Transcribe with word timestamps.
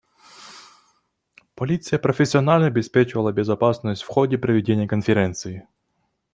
Полиция 1.53 1.99
профессионально 1.99 2.65
обеспечивала 2.65 3.31
безопасность 3.31 4.01
в 4.01 4.07
ходе 4.07 4.39
проведения 4.39 4.87
конференции. 4.87 5.67